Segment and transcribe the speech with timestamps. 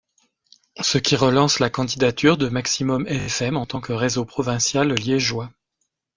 [0.81, 5.51] Ce qui relance la candidature de Maximum fm en tant que réseau provincial liégeois.